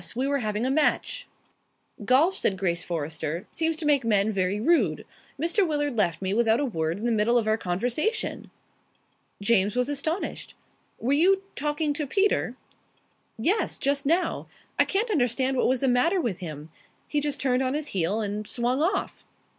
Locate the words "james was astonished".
9.43-10.55